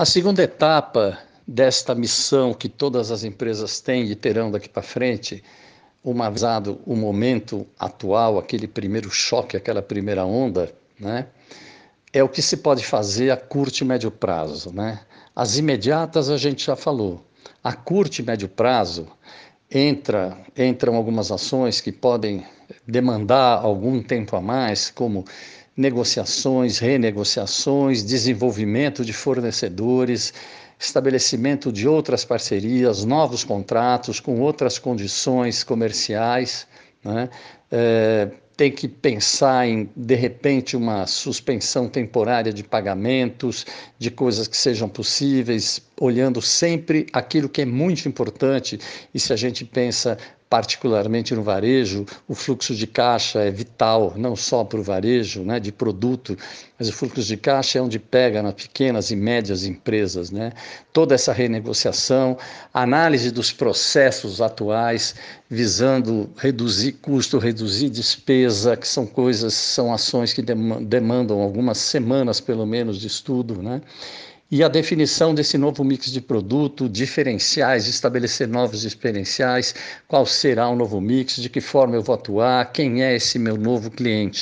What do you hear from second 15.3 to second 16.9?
As imediatas a gente já